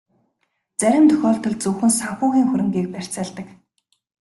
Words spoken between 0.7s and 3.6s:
Зарим тохиолдолд зөвхөн санхүүгийн хөрөнгийг барьцаалдаг.